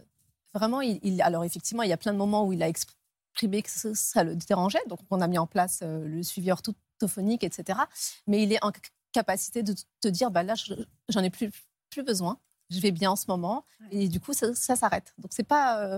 vraiment, 0.55 0.81
il, 0.81 0.99
il- 1.02 1.23
alors 1.23 1.45
effectivement, 1.45 1.83
il 1.83 1.88
y 1.90 1.93
a 1.93 1.97
plein 1.97 2.12
de 2.12 2.19
moments 2.19 2.45
où 2.47 2.52
il 2.52 2.62
a 2.62 2.69
exprimé 2.69 3.62
que 3.62 3.71
ça, 3.71 3.95
ça 3.95 4.25
le 4.25 4.35
dérangeait. 4.37 4.83
Donc 4.88 5.00
on 5.11 5.21
a 5.21 5.26
mis 5.28 5.38
en 5.38 5.47
place 5.47 5.81
euh, 5.83 6.07
le 6.07 6.23
suivi 6.23 6.50
orthophonique, 6.50 7.45
etc. 7.45 7.78
Mais 8.26 8.43
il 8.43 8.52
est 8.52 8.64
en 8.64 8.73
capacité 9.12 9.62
de 9.62 9.75
te 10.00 10.09
dire, 10.09 10.31
bah 10.31 10.43
là, 10.43 10.55
je- 10.55 10.75
j'en 11.09 11.23
ai 11.23 11.31
plus, 11.31 11.50
plus 11.90 12.02
besoin. 12.02 12.38
Je 12.71 12.81
vais 12.81 12.90
bien 12.90 13.12
en 13.12 13.16
ce 13.16 13.26
moment. 13.28 13.64
Et 13.93 14.09
du 14.09 14.19
coup, 14.21 14.33
ça, 14.33 14.55
ça 14.55 14.75
s'arrête. 14.76 15.14
Donc 15.19 15.31
c'est 15.33 15.45
pas... 15.47 15.81
euh, 15.85 15.97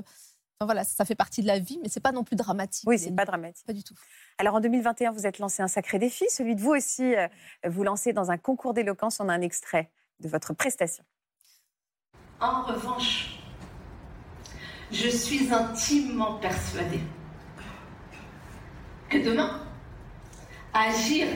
enfin, 0.61 0.67
voilà, 0.67 0.85
ça 0.85 1.05
fait 1.07 1.15
partie 1.15 1.41
de 1.41 1.47
la 1.47 1.59
vie, 1.59 1.79
mais 1.83 1.89
c'est 1.89 2.01
pas 2.01 2.13
non 2.13 2.25
plus 2.25 2.37
dramatique. 2.37 2.85
Oui, 2.87 2.99
c'est 2.99 3.09
est- 3.09 3.13
pas 3.17 3.25
dramatique. 3.25 3.65
pas 3.67 3.73
du 3.73 3.83
tout. 3.83 3.95
Alors 4.37 4.55
en 4.57 4.61
2021, 4.61 5.11
vous 5.13 5.27
êtes 5.27 5.39
lancé 5.39 5.63
un 5.63 5.69
sacré 5.69 5.99
défi, 5.99 6.27
celui 6.31 6.55
de 6.55 6.61
vous 6.61 6.73
aussi, 6.73 7.15
euh, 7.17 7.27
vous 7.67 7.83
lancer 7.85 8.13
dans 8.13 8.31
un 8.31 8.37
concours 8.37 8.75
d'éloquence. 8.75 9.19
On 9.21 9.29
a 9.31 9.33
un 9.33 9.41
extrait 9.41 9.91
de 10.21 10.29
votre 10.29 10.53
prestation. 10.55 11.05
En 12.41 12.63
revanche, 12.63 13.39
je 14.91 15.09
suis 15.09 15.53
intimement 15.53 16.35
persuadée 16.35 17.01
que 19.09 19.19
demain, 19.19 19.61
agir 20.73 21.27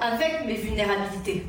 avec, 0.00 0.44
mes 0.46 0.54
vulnérabilités, 0.56 1.46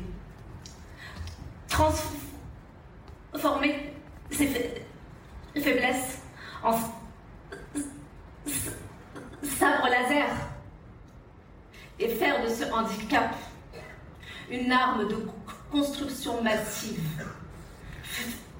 transformer 1.68 3.92
ces 4.30 4.46
fa- 4.46 5.60
faiblesses 5.60 6.22
en 6.62 6.72
sabre 9.42 9.88
laser 9.88 10.28
et 11.98 12.08
faire 12.08 12.42
de 12.44 12.48
ce 12.48 12.64
handicap 12.72 13.34
une 14.50 14.70
arme 14.70 15.08
de 15.08 15.14
construction 15.70 16.42
massive 16.42 17.00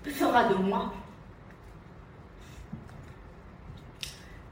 fera 0.04 0.48
de 0.48 0.54
moi 0.54 0.92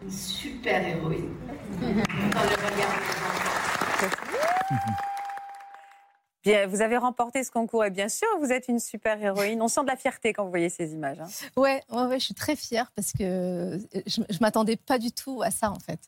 une 0.03 0.11
super 0.11 0.87
héroïne 0.87 1.35
dans 1.81 1.87
le 1.89 1.95
regard 1.95 2.95
des 4.01 4.07
enfants. 4.07 4.95
Bien, 6.43 6.67
vous 6.67 6.83
avez 6.83 6.99
remporté 6.99 7.43
ce 7.43 7.51
concours 7.51 7.85
et 7.87 7.91
bien 7.91 8.11
sûr, 8.11 8.29
vous 8.41 8.53
êtes 8.53 8.69
une 8.69 8.79
super 8.81 9.23
héroïne. 9.23 9.63
On 9.63 9.69
sent 9.69 9.81
de 9.83 9.87
la 9.87 9.97
fierté 9.97 10.35
quand 10.35 10.45
vous 10.45 10.51
voyez 10.51 10.69
ces 10.69 10.93
images. 10.93 11.21
hein. 11.21 11.29
Ouais, 11.57 11.83
ouais, 11.91 12.03
ouais, 12.03 12.19
je 12.19 12.25
suis 12.27 12.35
très 12.35 12.55
fière 12.55 12.91
parce 12.95 13.13
que 13.13 13.23
euh, 13.23 13.79
je, 14.07 14.21
je 14.29 14.39
m'attendais 14.43 14.77
pas 14.77 14.99
du 14.99 15.11
tout 15.11 15.41
à 15.43 15.51
ça 15.51 15.71
en 15.71 15.79
fait. 15.79 16.01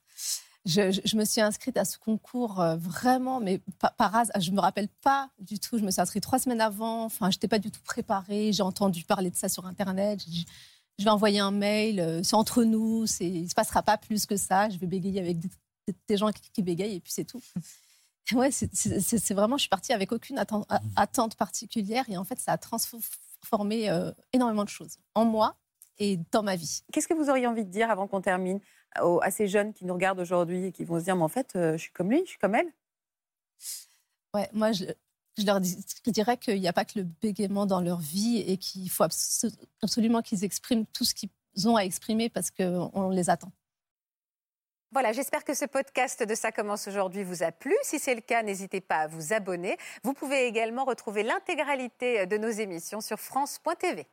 Je, 0.67 0.91
je- 0.91 1.01
je 1.05 1.17
me 1.17 1.25
suis 1.25 1.41
inscrite 1.41 1.77
à 1.77 1.85
ce 1.85 1.97
concours 1.97 2.61
euh, 2.61 2.77
vraiment, 2.77 3.39
mais 3.41 3.61
pa- 3.79 3.95
par 3.97 4.15
hasard. 4.15 4.41
Je 4.41 4.51
me 4.51 4.61
rappelle 4.61 4.89
pas 5.03 5.31
du 5.39 5.59
tout. 5.61 5.79
Je 5.79 5.85
me 5.85 5.91
suis 5.93 6.01
inscrite 6.01 6.23
trois 6.25 6.39
semaines 6.41 6.61
avant. 6.61 7.05
Enfin, 7.05 7.31
j'étais 7.31 7.49
pas 7.49 7.59
du 7.61 7.71
tout 7.71 7.81
préparée. 7.85 8.53
J'ai 8.53 8.63
entendu 8.65 9.05
parler 9.05 9.31
de 9.31 9.37
ça 9.37 9.49
sur 9.49 9.65
internet. 9.67 10.21
Je 10.99 11.05
vais 11.05 11.11
envoyer 11.11 11.39
un 11.41 11.53
mail. 11.53 12.01
euh, 12.01 12.23
C'est 12.25 12.35
entre 12.35 12.65
nous. 12.65 13.07
C'est, 13.07 13.29
il 13.29 13.49
se 13.49 13.55
passera 13.55 13.83
pas 13.83 13.97
plus 13.97 14.27
que 14.27 14.37
ça. 14.37 14.69
Je 14.69 14.79
vais 14.79 14.87
bégayer 14.89 15.21
avec 15.21 15.39
des, 15.39 15.49
des 16.09 16.17
gens 16.17 16.31
qui, 16.33 16.51
qui 16.53 16.63
bégayent 16.63 16.97
et 16.97 17.01
puis 17.01 17.13
c'est 17.13 17.25
tout. 17.25 17.41
Ouais, 18.33 18.51
c'est, 18.51 18.75
c'est- 18.75 18.99
c'est- 19.01 19.19
c'est 19.19 19.35
vraiment. 19.35 19.57
Je 19.57 19.63
suis 19.63 19.69
partie 19.69 19.93
avec 19.93 20.11
aucune 20.11 20.39
a- 20.39 20.47
attente 20.97 21.37
particulière 21.37 22.05
et 22.09 22.17
en 22.17 22.25
fait, 22.25 22.41
ça 22.41 22.51
a 22.53 22.59
transformé 22.59 23.89
euh, 23.89 24.11
énormément 24.33 24.65
de 24.65 24.69
choses 24.69 24.97
en 25.15 25.25
moi 25.25 25.55
et 26.01 26.19
dans 26.33 26.43
ma 26.43 26.57
vie. 26.57 26.81
Qu'est-ce 26.93 27.07
que 27.07 27.15
vous 27.15 27.31
auriez 27.31 27.47
envie 27.47 27.65
de 27.65 27.71
dire 27.71 27.89
avant 27.89 28.09
qu'on 28.09 28.21
termine 28.21 28.59
aux- 29.05 29.21
à 29.23 29.31
ces 29.31 29.49
jeunes 29.49 29.73
qui 29.73 29.85
nous 29.85 29.95
regardent 29.95 30.21
aujourd'hui 30.21 30.67
et 30.67 30.73
qui 30.73 30.85
vont 30.85 30.99
se 30.99 31.05
dire, 31.05 31.17
mais 31.17 31.23
en 31.23 31.29
fait, 31.29 31.55
euh, 31.57 31.73
je 31.73 31.83
suis 31.83 31.93
comme 31.93 32.11
lui, 32.11 32.21
je 32.25 32.31
suis 32.31 32.39
comme 32.39 32.55
elle 32.55 32.73
Ouais, 34.35 34.49
moi, 34.53 34.73
je, 34.73 34.85
je 35.39 35.47
leur 35.47 35.61
dis- 35.61 35.79
je 36.05 36.11
dirais 36.11 36.37
qu'il 36.37 36.61
n'y 36.61 36.69
a 36.69 36.73
pas 36.73 36.85
que 36.85 36.99
le 36.99 37.05
bégaiement 37.05 37.67
dans 37.67 37.81
leur 37.81 37.99
vie 38.01 38.39
et 38.47 38.57
qu'il 38.59 38.91
faut 38.91 39.05
abso- 39.05 39.53
absolument 39.83 40.21
qu'ils 40.23 40.45
expriment 40.45 40.85
tout 40.87 41.05
ce 41.05 41.15
qu'ils 41.15 41.31
ont 41.67 41.77
à 41.77 41.83
exprimer 41.83 42.29
parce 42.29 42.51
qu'on 42.51 43.11
les 43.11 43.31
attend. 43.31 43.51
Voilà, 44.93 45.13
j'espère 45.13 45.45
que 45.45 45.53
ce 45.53 45.65
podcast 45.65 46.23
de 46.23 46.35
Ça 46.35 46.53
commence 46.53 46.87
aujourd'hui 46.89 47.23
vous 47.25 47.43
a 47.43 47.51
plu. 47.53 47.75
Si 47.83 47.99
c'est 47.99 48.15
le 48.15 48.21
cas, 48.21 48.43
n'hésitez 48.43 48.81
pas 48.81 49.01
à 49.01 49.07
vous 49.09 49.33
abonner. 49.33 49.77
Vous 50.05 50.15
pouvez 50.15 50.47
également 50.47 50.85
retrouver 50.85 51.23
l'intégralité 51.23 52.27
de 52.27 52.37
nos 52.39 52.49
émissions 52.51 53.01
sur 53.01 53.19
France.tv. 53.19 54.07